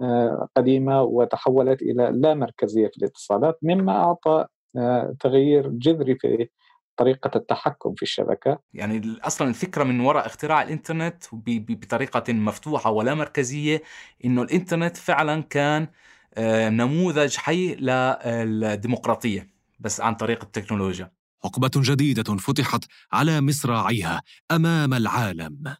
آه، 0.00 0.48
قديمة 0.56 1.02
وتحولت 1.02 1.82
إلى 1.82 2.10
لا 2.14 2.34
مركزية 2.34 2.88
في 2.88 2.96
الاتصالات 2.96 3.58
مما 3.62 3.92
أعطى 3.92 4.46
آه، 4.76 5.16
تغيير 5.20 5.68
جذري 5.68 6.14
في 6.14 6.48
طريقة 6.96 7.30
التحكم 7.36 7.94
في 7.94 8.02
الشبكة. 8.02 8.58
يعني 8.74 9.02
أصلا 9.22 9.48
الفكرة 9.48 9.84
من 9.84 10.00
وراء 10.00 10.26
اختراع 10.26 10.62
الإنترنت 10.62 11.24
بطريقة 11.32 12.32
مفتوحة 12.32 12.90
ولا 12.90 13.14
مركزية 13.14 13.82
إنه 14.24 14.42
الإنترنت 14.42 14.96
فعلا 14.96 15.42
كان 15.42 15.88
آه، 16.34 16.68
نموذج 16.68 17.36
حي 17.36 17.74
للديمقراطية 17.74 19.48
بس 19.80 20.00
عن 20.00 20.14
طريق 20.14 20.44
التكنولوجيا. 20.44 21.17
حقبة 21.44 21.70
جديدة 21.76 22.36
فتحت 22.36 22.84
على 23.12 23.40
مصراعيها 23.40 24.22
أمام 24.50 24.94
العالم. 24.94 25.76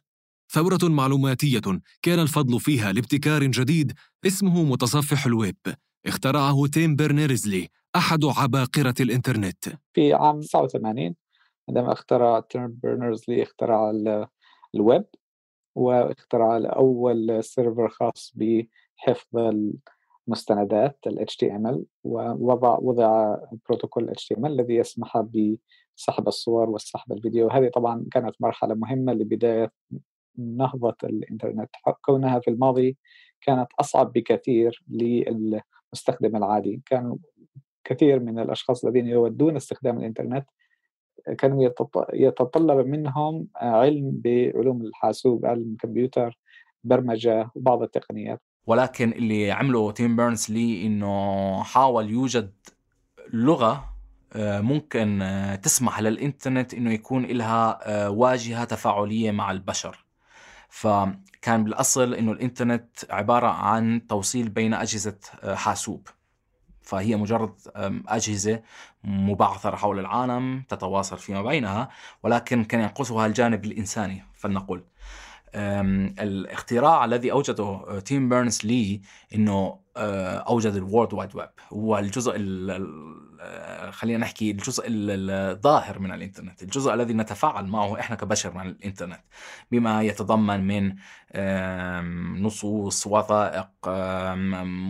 ثورة 0.51 0.79
معلوماتية 0.83 1.61
كان 2.01 2.19
الفضل 2.19 2.59
فيها 2.59 2.91
لابتكار 2.91 3.43
جديد 3.43 3.93
اسمه 4.27 4.63
متصفح 4.63 5.25
الويب 5.25 5.57
اخترعه 6.05 6.67
تيم 6.67 6.95
بيرنرز 6.95 7.49
لي 7.49 7.67
أحد 7.95 8.25
عباقرة 8.25 8.93
الإنترنت 8.99 9.65
في 9.93 10.13
عام 10.13 10.39
89 10.39 11.15
عندما 11.69 11.93
اخترع 11.93 12.39
تيم 12.39 12.79
بيرنرز 12.83 13.28
لي 13.28 13.43
اخترع 13.43 13.91
الويب 14.75 15.05
واخترع 15.75 16.57
أول 16.75 17.43
server 17.43 17.89
خاص 17.89 18.33
بحفظ 18.35 19.37
مستندات 20.29 20.97
ال 21.07 21.25
HTML 21.29 21.77
ووضع 22.03 22.77
وضع 22.81 23.37
بروتوكول 23.69 24.09
HTML 24.09 24.45
الذي 24.45 24.75
يسمح 24.75 25.17
بسحب 25.17 26.27
الصور 26.27 26.69
والسحب 26.69 27.11
الفيديو. 27.13 27.47
هذه 27.49 27.69
طبعا 27.69 28.05
كانت 28.11 28.35
مرحلة 28.39 28.75
مهمة 28.75 29.13
لبداية 29.13 29.71
نهضة 30.37 30.95
الإنترنت. 31.03 31.69
كونها 32.01 32.39
في 32.39 32.49
الماضي 32.49 32.97
كانت 33.41 33.67
أصعب 33.79 34.11
بكثير 34.13 34.83
للمستخدم 34.89 36.35
العادي. 36.35 36.81
كان 36.85 37.17
كثير 37.83 38.19
من 38.19 38.39
الأشخاص 38.39 38.85
الذين 38.85 39.07
يودون 39.07 39.55
استخدام 39.55 39.97
الإنترنت 39.97 40.45
كانوا 41.37 41.69
يتطلب 42.13 42.87
منهم 42.87 43.47
علم 43.55 44.21
بعلوم 44.23 44.81
الحاسوب 44.81 45.45
علم 45.45 45.71
الكمبيوتر 45.71 46.39
برمجة 46.83 47.49
وبعض 47.55 47.81
التقنيات. 47.83 48.41
ولكن 48.69 49.11
اللي 49.11 49.51
عمله 49.51 49.91
تيم 49.91 50.15
بيرنز 50.15 50.51
لي 50.51 50.85
إنه 50.85 51.63
حاول 51.63 52.09
يوجد 52.09 52.53
لغة 53.33 53.95
آه، 54.33 54.61
ممكن 54.61 55.21
آه، 55.21 55.55
تسمح 55.55 55.99
للإنترنت 55.99 56.73
إنه 56.73 56.93
يكون 56.93 57.25
لها 57.25 57.79
آه، 57.83 58.09
واجهة 58.09 58.63
تفاعلية 58.63 59.31
مع 59.31 59.51
البشر. 59.51 60.05
فكان 60.69 61.63
بالأصل 61.63 62.13
إنه 62.13 62.31
الإنترنت 62.31 62.89
عبارة 63.09 63.47
عن 63.47 64.07
توصيل 64.07 64.49
بين 64.49 64.73
أجهزة 64.73 65.17
حاسوب. 65.43 66.07
فهي 66.81 67.15
مجرد 67.15 67.53
أجهزة 68.07 68.61
مبعثرة 69.03 69.75
حول 69.75 69.99
العالم 69.99 70.63
تتواصل 70.69 71.17
فيما 71.17 71.41
بينها 71.41 71.89
ولكن 72.23 72.63
كان 72.63 72.81
ينقصها 72.81 73.25
الجانب 73.25 73.65
الإنساني 73.65 74.23
فلنقل 74.35 74.83
الاختراع 75.55 77.05
الذي 77.05 77.31
أوجده 77.31 77.99
تيم 77.99 78.29
بيرنرز 78.29 78.65
لي 78.65 79.01
إنه 79.35 79.79
آه، 79.97 80.37
أوجد 80.37 80.73
ال 80.73 80.80
World 80.80 81.13
Wide 81.13 81.35
Web 81.35 81.49
هو 81.73 81.97
الجزء 81.97 82.33
آه، 83.41 83.91
خلينا 83.91 84.17
نحكي 84.17 84.51
الجزء 84.51 84.83
الظاهر 84.87 85.99
من 85.99 86.11
الإنترنت 86.11 86.63
الجزء 86.63 86.93
الذي 86.93 87.13
نتفاعل 87.13 87.65
معه 87.65 87.99
إحنا 87.99 88.15
كبشر 88.15 88.53
مع 88.53 88.61
الإنترنت 88.61 89.21
بما 89.71 90.03
يتضمن 90.03 90.67
من 90.67 90.95
نصوص 92.43 93.07
وثائق 93.07 93.69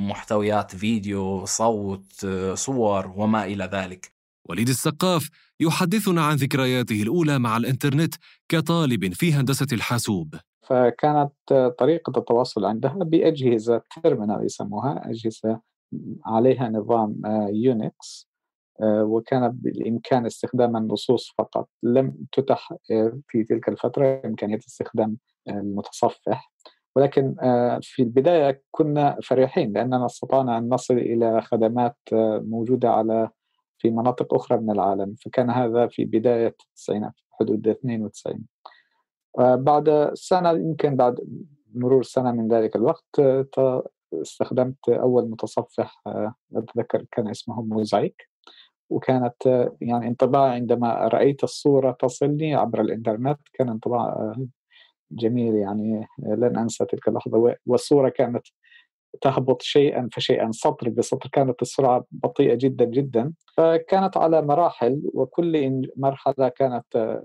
محتويات 0.09 0.75
فيديو 0.75 1.45
صوت 1.45 2.25
آه، 2.25 2.53
صور 2.53 3.13
وما 3.15 3.45
إلى 3.45 3.69
ذلك. 3.73 4.11
وليد 4.49 4.69
السقاف 4.69 5.29
يحدثنا 5.59 6.25
عن 6.25 6.35
ذكرياته 6.35 7.01
الأولى 7.01 7.39
مع 7.39 7.57
الإنترنت 7.57 8.15
كطالب 8.49 9.13
في 9.13 9.33
هندسة 9.33 9.67
الحاسوب. 9.73 10.35
فكانت 10.69 11.33
طريقة 11.77 12.19
التواصل 12.19 12.65
عندها 12.65 12.93
بأجهزة 12.93 13.81
terminal 14.03 14.45
يسموها 14.45 15.09
أجهزة 15.09 15.59
عليها 16.25 16.69
نظام 16.69 17.21
Unix 17.53 18.29
آه، 18.81 19.03
وكان 19.03 19.49
بالإمكان 19.49 20.25
استخدام 20.25 20.77
النصوص 20.77 21.33
فقط. 21.37 21.69
لم 21.83 22.17
تتح 22.31 22.73
آه، 22.91 23.19
في 23.27 23.43
تلك 23.43 23.69
الفترة 23.69 24.21
إمكانية 24.25 24.57
استخدام 24.57 25.17
المتصفح. 25.49 26.51
ولكن 26.95 27.35
آه، 27.41 27.79
في 27.83 28.01
البداية 28.01 28.63
كنا 28.71 29.17
فرحين 29.23 29.73
لأننا 29.73 30.05
استطعنا 30.05 30.57
أن 30.57 30.69
نصل 30.69 30.93
إلى 30.93 31.41
خدمات 31.41 31.97
موجودة 32.41 32.89
على 32.89 33.29
في 33.77 33.89
مناطق 33.89 34.33
أخرى 34.33 34.57
من 34.57 34.71
العالم. 34.71 35.15
فكان 35.25 35.49
هذا 35.49 35.87
في 35.87 36.05
بداية 36.05 36.55
التسعينات 36.69 37.13
حدود 37.31 37.67
92 37.67 38.45
بعد 39.37 40.11
سنة 40.13 40.51
يمكن 40.51 40.95
بعد 40.95 41.19
مرور 41.73 42.03
سنة 42.03 42.31
من 42.31 42.47
ذلك 42.47 42.75
الوقت 42.75 43.21
استخدمت 44.13 44.89
أول 44.89 45.29
متصفح 45.29 46.01
أتذكر 46.55 47.05
كان 47.11 47.27
اسمه 47.27 47.61
موزايك. 47.61 48.29
وكانت 48.89 49.69
يعني 49.81 50.07
انطباعي 50.07 50.51
عندما 50.55 51.07
رأيت 51.07 51.43
الصورة 51.43 51.91
تصلني 51.91 52.55
عبر 52.55 52.81
الإنترنت 52.81 53.39
كان 53.53 53.69
انطباع 53.69 54.35
جميل 55.11 55.55
يعني 55.55 56.07
لن 56.19 56.57
أنسى 56.57 56.85
تلك 56.85 57.07
اللحظة. 57.07 57.55
والصورة 57.65 58.09
كانت 58.09 58.47
تهبط 59.21 59.61
شيئا 59.61 60.09
فشيئا 60.13 60.51
سطر 60.51 60.89
بسطر 60.89 61.29
كانت 61.33 61.61
السرعة 61.61 62.05
بطيئة 62.11 62.55
جدا 62.55 62.85
جدا. 62.85 63.33
فكانت 63.57 64.17
على 64.17 64.41
مراحل 64.41 65.01
وكل 65.13 65.81
مرحلة 65.97 66.49
كانت 66.49 67.21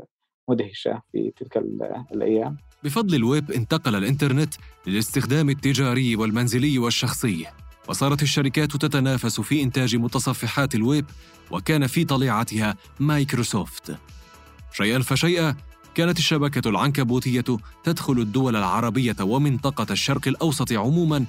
مدهشة 0.49 1.03
في 1.13 1.33
تلك 1.37 1.57
الأيام. 2.15 2.57
بفضل 2.85 3.15
الويب 3.15 3.51
انتقل 3.51 3.95
الإنترنت 3.95 4.55
للاستخدام 4.87 5.51
التجاري 5.51 6.17
والمنزلي 6.17 6.79
والشخصي 6.79 7.47
وصارت 7.89 8.23
الشركات 8.23 8.77
تتنافس 8.77 9.41
في 9.41 9.63
إنتاج 9.63 9.97
متصفحات 9.97 10.75
الويب 10.75 11.07
وكان 11.51 11.87
في 11.87 12.05
طليعتها 12.05 12.77
مايكروسوفت. 13.01 13.97
شيئا 14.73 14.99
فشيئا 14.99 15.57
كانت 15.95 16.19
الشبكة 16.19 16.69
العنكبوتية 16.69 17.45
تدخل 17.85 18.13
الدول 18.13 18.57
العربية 18.57 19.17
ومنطقة 19.21 19.87
الشرق 19.93 20.29
الأوسط 20.29 20.73
عموما 20.73 21.25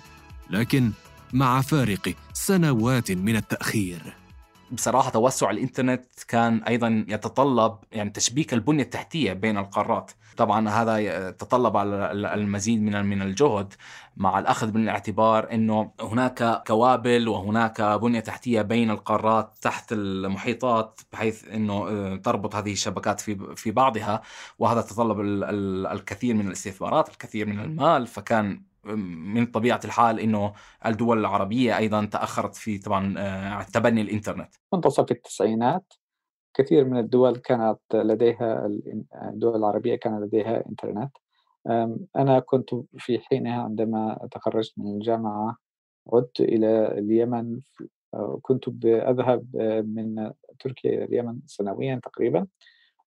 لكن 0.50 0.91
مع 1.34 1.62
فارق 1.62 2.13
سنوات 2.34 3.12
من 3.12 3.36
التأخير. 3.36 4.25
بصراحة 4.72 5.10
توسع 5.10 5.50
الإنترنت 5.50 6.05
كان 6.27 6.63
أيضا 6.63 7.05
يتطلب 7.10 7.77
يعني 7.91 8.10
تشبيك 8.10 8.53
البنية 8.53 8.84
التحتية 8.84 9.34
بين 9.34 9.57
القارات. 9.57 10.12
طبعا 10.38 10.69
هذا 10.69 10.98
يتطلب 10.98 11.77
على 11.77 12.12
المزيد 12.34 12.81
من 12.81 13.05
من 13.05 13.22
الجهد 13.22 13.74
مع 14.17 14.39
الأخذ 14.39 14.74
من 14.74 14.84
الاعتبار 14.84 15.51
إنه 15.53 15.91
هناك 16.01 16.63
كوابل 16.67 17.27
وهناك 17.27 17.81
بنية 17.81 18.19
تحتية 18.19 18.62
بين 18.62 18.91
القارات 18.91 19.57
تحت 19.62 19.91
المحيطات 19.91 21.01
بحيث 21.13 21.48
إنه 21.48 21.88
آه، 21.89 22.15
تربط 22.15 22.55
هذه 22.55 22.72
الشبكات 22.72 23.19
في 23.19 23.55
في 23.55 23.72
بعضها. 23.72 24.22
وهذا 24.60 24.81
تطلب 24.81 25.22
الكثير 25.91 26.36
من 26.36 26.48
الاستثمارات 26.48 27.10
الكثير 27.10 27.48
من 27.48 27.60
المال. 27.60 28.07
فكان 28.07 28.62
من 28.86 29.46
طبيعة 29.46 29.80
الحال 29.86 30.20
إنه 30.20 30.54
الدول 30.86 31.20
العربية 31.20 31.78
أيضا 31.78 32.06
تأخرت 32.06 32.56
في 32.56 32.78
طبعا 32.78 33.15
آه، 33.17 33.63
تبني 33.63 34.02
الإنترنت. 34.02 34.56
منتصف 34.74 35.12
التسعينات 35.12 35.93
كثير 36.54 36.86
من 36.86 36.98
الدول 36.98 37.38
كانت 37.38 37.80
لديها 37.93 38.69
الدول 39.24 39.56
العربية 39.56 39.95
كان 39.95 40.24
لديها 40.24 40.63
إنترنت. 40.69 41.17
أنا 42.15 42.39
كنت 42.39 42.69
في 42.98 43.19
حينها 43.19 43.63
عندما 43.63 44.28
تخرجت 44.32 44.74
من 44.78 44.95
الجامعة 44.95 45.58
عدت 46.13 46.39
إلى 46.39 46.88
اليمن 46.88 47.60
آه، 48.13 48.39
كنت 48.41 48.86
اذهب 48.86 49.56
آه، 49.60 49.82
من 49.82 50.32
تركيا 50.60 50.91
إلى 50.91 51.04
اليمن 51.04 51.39
سنويا 51.45 52.02
تقريبا 52.04 52.48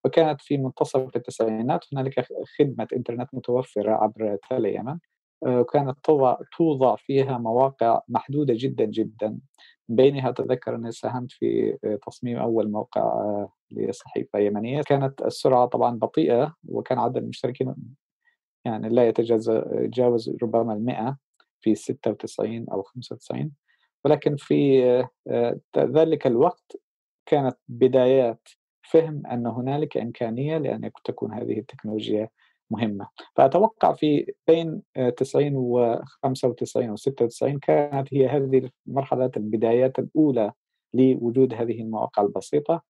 وكانت 0.05 0.41
في 0.41 0.57
منتصف 0.57 1.15
التسعينات 1.15 1.85
هنالك 1.93 2.27
خدمة 2.59 2.87
إنترنت 2.93 3.29
متوفرة 3.33 3.91
عبر 3.91 4.37
تل 4.49 4.65
يمن 4.65 4.99
وكانت 5.41 5.97
توضع, 6.03 6.37
توضع 6.57 6.95
فيها 6.95 7.37
مواقع 7.37 8.01
محدودة 8.07 8.53
جدا 8.57 8.85
جدا. 8.85 9.39
بينها 9.87 10.29
أتذكر 10.29 10.75
أني 10.75 10.91
ساهمت 10.91 11.31
في 11.31 11.77
تصميم 12.07 12.37
أول 12.37 12.71
موقع 12.71 13.01
آه، 13.01 13.53
لصحيفة 13.71 14.39
يمنية. 14.39 14.81
كانت 14.81 15.21
السرعة 15.21 15.65
طبعا 15.65 15.95
بطيئة 15.95 16.55
وكان 16.67 16.99
عدد 16.99 17.17
المشتركين 17.17 17.75
يعني 18.65 18.89
لا 18.89 19.07
يتجاوز 19.07 20.29
ربما 20.43 20.73
المئة 20.73 21.17
في 21.61 21.75
96 21.75 22.69
أو 22.69 22.81
95 22.81 23.51
ولكن 24.05 24.35
في 24.35 24.83
آه، 25.27 25.59
ذلك 25.77 26.27
الوقت 26.27 26.77
كانت 27.25 27.57
بدايات 27.67 28.47
فهم 28.81 29.27
أن 29.27 29.47
هنالك 29.47 29.97
إمكانية 29.97 30.57
لأن 30.57 30.91
تكون 31.03 31.33
هذه 31.33 31.59
التكنولوجيا 31.59 32.29
مهمة 32.71 33.07
فأتوقع 33.35 33.93
في 33.93 34.33
بين 34.47 34.81
90 35.17 35.55
و 35.55 36.01
95 36.23 36.89
و 36.89 36.95
96 36.95 37.59
كانت 37.59 38.13
هي 38.13 38.27
هذه 38.27 38.69
المرحله 38.87 39.31
البدايات 39.37 39.99
الأولى 39.99 40.51
لوجود 40.93 41.53
هذه 41.53 41.81
المواقع 41.81 42.23
البسيطة 42.23 42.81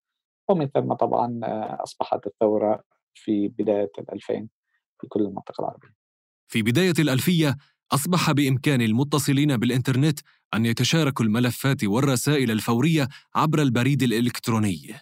ومن 0.49 0.67
ثم 0.67 0.93
طبعا 0.93 1.39
أصبحت 1.83 2.27
الثورة 2.27 2.83
في 3.13 3.47
بداية 3.47 3.91
ال 3.99 4.13
2000 4.13 4.47
في 5.01 5.07
كل 5.07 5.21
المنطقة 5.21 5.61
العربية. 5.61 5.95
في 6.47 6.61
بداية 6.61 6.93
الألفية 6.99 7.57
أصبح 7.91 8.31
بإمكان 8.31 8.81
المتصلين 8.81 9.57
بالإنترنت 9.57 10.19
أن 10.53 10.65
يتشاركوا 10.65 11.25
الملفات 11.25 11.83
والرسائل 11.83 12.51
الفورية 12.51 13.07
عبر 13.35 13.61
البريد 13.61 14.03
الإلكتروني. 14.03 14.95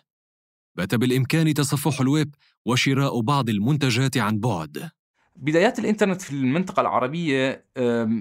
بات 0.77 0.95
بالإمكان 0.95 1.53
تصفح 1.53 2.01
الويب 2.01 2.35
وشراء 2.65 3.19
بعض 3.21 3.49
المنتجات 3.49 4.17
عن 4.17 4.39
بعد. 4.39 4.89
بدايات 5.35 5.79
الإنترنت 5.79 6.21
في 6.21 6.31
المنطقة 6.31 6.81
العربية 6.81 7.65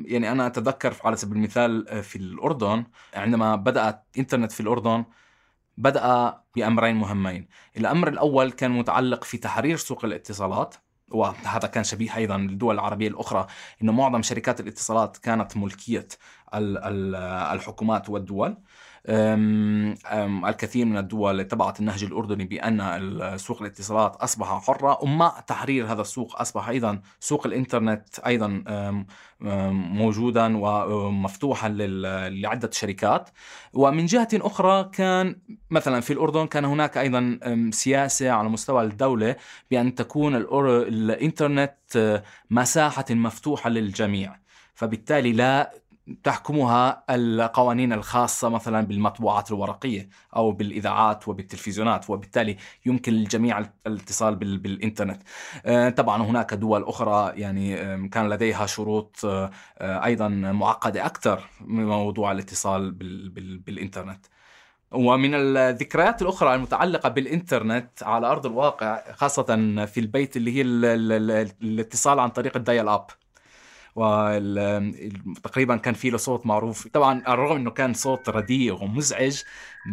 يعني 0.04 0.32
أنا 0.32 0.46
أتذكر 0.46 0.94
على 1.04 1.16
سبيل 1.16 1.36
المثال 1.36 1.88
آه، 1.88 2.00
في 2.00 2.16
الأردن 2.16 2.84
عندما 3.14 3.56
بدأت 3.56 4.04
الانترنت 4.14 4.52
في 4.52 4.60
الأردن 4.60 5.04
بدأ 5.76 6.34
بأمرين 6.56 6.96
مهمين. 6.96 7.48
الأمر 7.76 8.08
الأول 8.08 8.52
كان 8.52 8.70
متعلق 8.70 9.24
في 9.24 9.38
تحرير 9.38 9.76
سوق 9.76 10.04
الاتصالات 10.04 10.74
وهذا 11.10 11.68
كان 11.68 11.84
شبيه 11.84 12.16
أيضا 12.16 12.38
للدول 12.38 12.74
العربية 12.74 13.08
الأخرى 13.08 13.46
إنه 13.82 13.92
معظم 13.92 14.22
شركات 14.22 14.60
الاتصالات 14.60 15.16
كانت 15.16 15.56
ملكية 15.56 16.08
الحكومات 16.54 18.10
والدول. 18.10 18.56
الكثير 19.08 20.86
من 20.86 20.98
الدول 20.98 21.40
اتبعت 21.40 21.80
النهج 21.80 22.04
الأردني 22.04 22.44
بأن 22.44 23.38
سوق 23.38 23.62
الاتصالات 23.62 24.16
أصبح 24.16 24.66
حرة 24.66 25.02
ومع 25.02 25.40
تحرير 25.46 25.92
هذا 25.92 26.00
السوق 26.00 26.40
أصبح 26.40 26.68
أيضا 26.68 27.00
سوق 27.20 27.46
الإنترنت 27.46 28.18
أيضا 28.18 28.62
موجودا 29.70 30.56
ومفتوحا 30.56 31.68
لعدة 32.28 32.70
شركات. 32.72 33.30
ومن 33.72 34.06
جهة 34.06 34.28
أخرى 34.34 34.90
كان 34.92 35.36
مثلا 35.70 36.00
في 36.00 36.12
الأردن 36.12 36.46
كان 36.46 36.64
هناك 36.64 36.98
أيضا 36.98 37.38
سياسة 37.70 38.30
على 38.30 38.48
مستوى 38.48 38.84
الدولة 38.84 39.36
بأن 39.70 39.94
تكون 39.94 40.36
الإنترنت 40.36 42.22
مساحة 42.50 43.04
مفتوحة 43.10 43.70
للجميع. 43.70 44.36
فبالتالي 44.74 45.32
لا 45.32 45.74
تحكمها 46.22 47.04
القوانين 47.10 47.92
الخاصة 47.92 48.48
مثلا 48.48 48.80
بالمطبوعات 48.86 49.50
الورقية 49.50 50.08
أو 50.36 50.52
بالإذاعات 50.52 51.28
وبالتلفزيونات 51.28 52.10
وبالتالي 52.10 52.56
يمكن 52.86 53.12
للجميع 53.12 53.66
الاتصال 53.86 54.36
بالإنترنت. 54.36 55.22
آه، 55.66 55.88
طبعا 55.88 56.22
هناك 56.22 56.54
دول 56.54 56.84
أخرى 56.84 57.40
يعني 57.40 57.76
كان 58.08 58.28
لديها 58.28 58.66
شروط 58.66 59.24
آه، 59.24 59.50
أيضا 59.80 60.28
معقدة 60.28 61.06
أكثر 61.06 61.48
من 61.60 61.86
موضوع 61.86 62.32
الاتصال 62.32 62.90
بالإنترنت. 63.66 64.26
ومن 64.92 65.34
الذكريات 65.34 66.22
الأخرى 66.22 66.54
المتعلقة 66.54 67.08
بالإنترنت 67.08 68.02
على 68.02 68.26
أرض 68.26 68.46
الواقع 68.46 69.12
خاصة 69.12 69.44
في 69.86 70.00
البيت 70.00 70.36
اللي 70.36 70.56
هي 70.56 70.62
الاتصال 71.62 72.20
عن 72.20 72.28
طريق 72.28 72.56
الدايل 72.56 72.88
أب. 72.88 73.06
وتقريبا 73.96 75.76
كان 75.76 75.94
في 75.94 76.10
له 76.10 76.16
صوت 76.18 76.46
معروف. 76.46 76.88
طبعا 76.88 77.22
على 77.26 77.34
الرغم 77.34 77.56
إنه 77.56 77.70
كان 77.70 77.94
صوت 77.94 78.28
رديء 78.28 78.82
ومزعج 78.84 79.42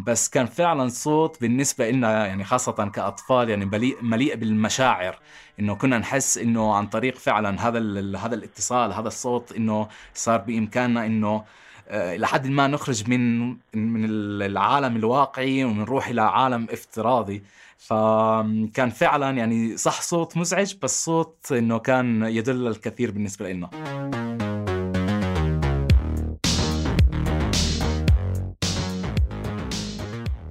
بس 0.05 0.29
كان 0.29 0.45
فعلا 0.45 0.89
صوت 0.89 1.41
بالنسبة 1.41 1.89
لنا 1.91 2.27
يعني 2.27 2.43
خاصة 2.43 2.89
كأطفال 2.89 3.49
يعني 3.49 3.65
مليء 3.65 3.97
مليء 4.01 4.35
بالمشاعر. 4.35 5.19
إنه 5.59 5.75
كنا 5.75 5.97
نحس 5.97 6.37
إنه 6.37 6.75
عن 6.75 6.87
طريق 6.87 7.17
فعلا 7.17 7.67
هذا 7.67 7.79
هذا 8.17 8.35
الاتصال 8.35 8.93
هذا 8.93 9.07
الصوت 9.07 9.51
إنه 9.51 9.87
صار 10.13 10.37
بإمكاننا 10.37 11.05
إنه 11.05 11.45
آه، 11.87 12.17
لحد 12.17 12.47
ما 12.47 12.67
نخرج 12.67 13.09
من 13.09 13.49
من 13.73 14.05
العالم 14.45 14.95
الواقعي 14.95 15.63
ونروح 15.63 16.07
إلى 16.07 16.21
عالم 16.21 16.67
افتراضي. 16.71 17.43
فكان 17.83 18.89
فعلا 18.89 19.29
يعني 19.29 19.77
صح 19.77 20.01
صوت 20.01 20.37
مزعج 20.37 20.73
بس 20.81 21.05
صوت 21.05 21.51
إنه 21.51 21.77
كان 21.77 22.23
يدل 22.23 22.67
الكثير 22.67 23.11
بالنسبة 23.11 23.51
لنا 23.51 23.69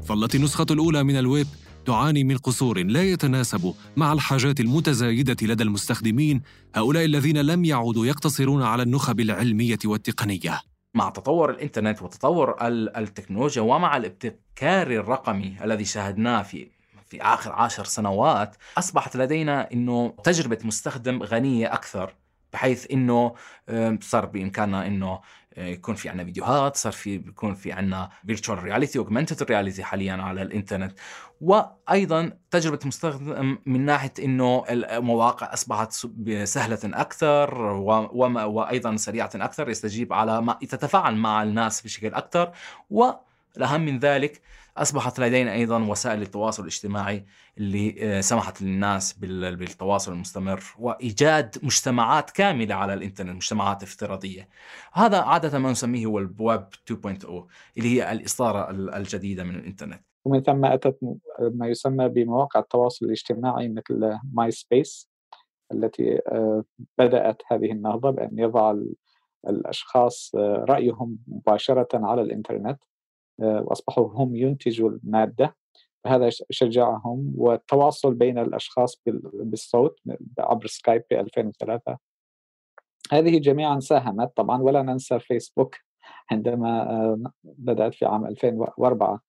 ظلت 0.06 0.34
النسخة 0.34 0.66
الأولى 0.70 1.04
من 1.04 1.18
الويب 1.18 1.46
تعاني 1.86 2.24
من 2.24 2.36
قصور 2.36 2.82
لا 2.82 3.02
يتناسب 3.02 3.74
مع 3.96 4.12
الحاجات 4.12 4.60
المتزايدة 4.60 5.36
لدى 5.42 5.62
المستخدمين 5.62 6.42
هؤلاء 6.74 7.04
الذين 7.04 7.36
لم 7.36 7.64
يعودوا 7.64 8.06
يقتصرون 8.06 8.62
على 8.62 8.82
النخب 8.82 9.20
العلمية 9.20 9.78
والتقنية. 9.84 10.60
مع 10.94 11.10
تطور 11.10 11.50
الإنترنت 11.50 12.02
وتطور 12.02 12.56
التكنولوجيا 12.96 13.62
ومع 13.62 13.96
الابتكار 13.96 14.90
الرقمي 14.90 15.56
الذي 15.64 15.84
شاهدناه 15.84 16.42
في 16.42 16.81
في 17.12 17.22
آخر 17.22 17.52
عشر 17.52 17.84
سنوات 17.84 18.56
أصبحت 18.78 19.16
لدينا 19.16 19.72
إنه 19.72 20.14
تجربة 20.24 20.58
مستخدم 20.64 21.22
غنية 21.22 21.74
أكثر 21.74 22.14
بحيث 22.52 22.86
إنه 22.90 23.34
صار 24.00 24.26
بإمكاننا 24.26 24.86
إنه 24.86 25.20
آه، 25.54 25.66
يكون 25.66 25.94
في 25.94 26.08
عنا 26.08 26.24
فيديوهات 26.24 26.76
صار 26.76 26.92
في 26.92 27.18
بيكون 27.18 27.54
في 27.54 27.72
عنا 27.72 28.10
virtual 28.26 28.62
reality 28.62 28.98
augmented 28.98 29.42
reality 29.42 29.84
حاليا 29.84 30.12
على 30.12 30.42
الإنترنت. 30.42 30.98
وأيضا 31.40 32.32
تجربة 32.50 32.78
المستخدم 32.82 33.58
من 33.66 33.84
ناحية 33.84 34.12
إنه 34.18 34.64
المواقع 34.68 35.52
أصبحت 35.52 35.92
سهله 36.44 36.80
أكثر 36.84 37.54
وأيضا 37.54 38.96
سريعة 38.96 39.30
أكثر 39.34 39.68
يستجيب 39.70 40.12
على 40.12 40.42
ما 40.42 40.52
تتفاعل 40.52 41.16
مع 41.16 41.42
الناس 41.42 41.82
بشكل 41.82 42.14
أكثر. 42.14 42.52
والاهم 43.54 43.80
من 43.80 43.98
ذلك 43.98 44.40
أصبحت 44.76 45.20
لدينا 45.20 45.52
أيضا 45.52 45.84
وسائل 45.84 46.22
التواصل 46.22 46.62
الاجتماعي 46.62 47.24
اللي 47.58 47.96
آه، 48.00 48.20
سمحت 48.20 48.62
للناس 48.62 49.12
بالتواصل 49.12 50.12
المستمر 50.12 50.62
وإيجاد 50.78 51.56
مجتمعات 51.62 52.30
كاملة 52.30 52.74
على 52.74 52.94
الإنترنت 52.94 53.36
مجتمعات 53.36 53.82
افتراضية. 53.82 54.48
هذا 54.92 55.20
عادة 55.20 55.58
ما 55.58 55.70
نسميه 55.70 56.06
هو 56.06 56.18
الويب 56.18 56.64
2.0 56.90 57.48
اللي 57.78 57.88
هي 57.88 58.12
الاصداره 58.12 58.70
الجديده 58.70 59.44
من 59.44 59.54
الإنترنت. 59.54 60.02
ومن 60.24 60.42
ثم 60.42 60.64
أتت 60.64 60.98
ما 61.40 61.68
يسمى 61.68 62.08
بمواقع 62.08 62.60
التواصل 62.60 63.06
الاجتماعي 63.06 63.68
مثل 63.68 64.18
MySpace 64.32 65.08
التي 65.72 66.20
آه، 66.28 66.64
بدأت 66.98 67.42
هذه 67.50 67.72
النهضة 67.72 68.10
بأن 68.10 68.38
يضع 68.38 68.74
الأشخاص 69.48 70.32
آه، 70.34 70.64
رأيهم 70.68 71.18
مباشرة 71.26 71.88
على 71.94 72.22
الإنترنت. 72.22 72.82
وأصبحوا 73.42 74.08
هم 74.14 74.36
ينتجوا 74.36 74.90
المادة 74.90 75.56
هذا 76.06 76.30
شجعهم 76.50 77.32
والتواصل 77.36 78.14
بين 78.14 78.38
الأشخاص 78.38 79.02
بالصوت 79.34 80.00
عبر 80.38 80.66
سكايب 80.66 81.02
في 81.08 81.20
2003 81.20 81.98
هذه 83.12 83.38
جميعا 83.38 83.80
ساهمت 83.80 84.36
طبعا 84.36 84.62
ولا 84.62 84.82
ننسى 84.82 85.18
فيسبوك 85.20 85.76
عندما 86.30 86.90
آه، 86.90 87.18
بدأت 87.44 87.94
في 87.94 88.04
عام 88.04 88.26
2004 88.26 89.20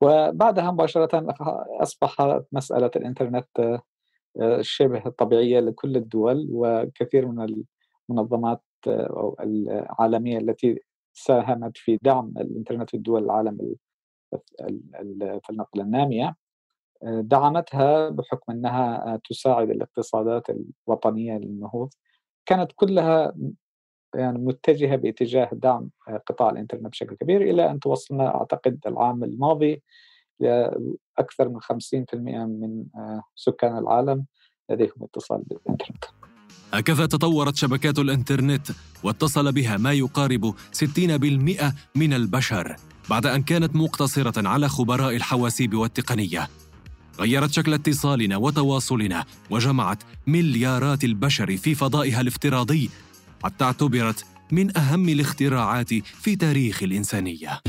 وبعدها 0.00 0.70
مباشرة 0.70 1.34
أصبحت 1.82 2.44
مسألة 2.52 2.90
الإنترنت 2.96 3.80
آه، 4.40 4.60
شبه 4.60 5.00
طبيعية 5.18 5.60
لكل 5.60 5.96
الدول 5.96 6.48
وكثير 6.50 7.26
من 7.26 7.64
المنظمات 8.10 8.62
آه، 8.88 9.36
العالمية 9.40 10.38
التي 10.38 10.80
ساهمت 11.16 11.76
في 11.76 11.98
دعم 12.02 12.32
الإنترنت 12.36 12.90
في 12.90 12.98
دول 12.98 13.24
العالم 13.24 13.74
فلنقل 15.44 15.80
النامية 15.80 16.36
دعمتها 17.02 18.08
بحكم 18.08 18.52
إنها 18.52 19.20
تساعد 19.28 19.70
الاقتصادات 19.70 20.46
الوطنية 20.50 21.38
للنهوض 21.38 21.90
كانت 22.46 22.72
كلها 22.76 23.34
يعني 24.14 24.38
متجهة 24.38 24.96
باتجاه 24.96 25.50
دعم 25.52 25.90
قطاع 26.26 26.50
الإنترنت 26.50 26.86
بشكل 26.86 27.16
كبير 27.16 27.42
إلى 27.42 27.70
أن 27.70 27.80
توصلنا 27.80 28.34
أعتقد 28.34 28.80
العام 28.86 29.24
الماضي 29.24 29.82
لاكثر 30.40 31.48
من 31.48 31.60
50% 31.60 32.14
من 32.14 32.84
سكان 33.34 33.78
العالم 33.78 34.26
لديهم 34.70 35.02
اتصال 35.02 35.42
بالإنترنت. 35.42 36.04
هكذا 36.74 37.06
تطورت 37.06 37.56
شبكات 37.56 37.98
الإنترنت 37.98 38.66
واتصل 39.02 39.52
بها 39.52 39.76
ما 39.76 39.92
يقارب 39.92 40.54
60% 40.72 40.84
من 41.94 42.12
البشر 42.12 42.76
بعد 43.10 43.26
أن 43.26 43.42
كانت 43.42 43.76
مقتصرة 43.76 44.48
على 44.48 44.68
خبراء 44.68 45.16
الحواسيب 45.16 45.74
والتقنية. 45.74 46.48
غيرت 47.20 47.52
شكل 47.52 47.74
اتصالنا 47.74 48.36
وتواصلنا 48.36 49.24
وجمعت 49.50 50.02
مليارات 50.26 51.04
البشر 51.04 51.56
في 51.56 51.74
فضائها 51.74 52.20
الافتراضي 52.20 52.90
حتى 53.44 53.64
اعتبرت 53.64 54.24
من 54.52 54.78
أهم 54.78 55.08
الاختراعات 55.08 55.94
في 55.94 56.36
تاريخ 56.36 56.82
الإنسانية. 56.82 57.60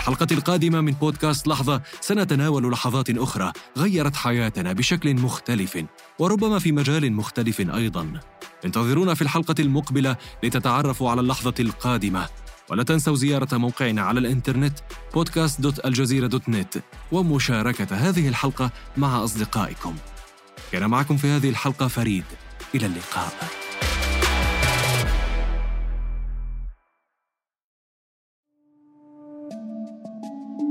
الحلقة 0.00 0.26
القادمة 0.32 0.80
من 0.80 0.92
بودكاست 0.92 1.48
لحظة 1.48 1.82
سنتناول 2.00 2.72
لحظات 2.72 3.10
أخرى 3.10 3.52
غيرت 3.78 4.16
حياتنا 4.16 4.72
بشكل 4.72 5.14
مختلف 5.14 5.84
وربما 6.18 6.58
في 6.58 6.72
مجال 6.72 7.12
مختلف 7.12 7.60
أيضا. 7.60 8.20
انتظرونا 8.64 9.14
في 9.14 9.22
الحلقة 9.22 9.54
المقبلة 9.58 10.16
لتتعرفوا 10.42 11.10
على 11.10 11.20
اللحظة 11.20 11.54
القادمة 11.60 12.28
ولا 12.70 12.82
تنسوا 12.82 13.16
زيارة 13.16 13.56
موقعنا 13.56 14.02
على 14.02 14.20
الإنترنت 14.20 14.78
podcast.aljazeera.net 15.16 16.80
ومشاركة 17.12 17.96
هذه 17.96 18.28
الحلقة 18.28 18.70
مع 18.96 19.24
أصدقائكم. 19.24 19.94
كان 20.72 20.90
معكم 20.90 21.16
في 21.16 21.26
هذه 21.26 21.48
الحلقة 21.48 21.88
فريد 21.88 22.24
إلى 22.74 22.86
اللقاء. 22.86 23.59